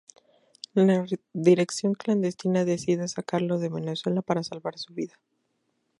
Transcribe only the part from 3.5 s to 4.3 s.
de Venezuela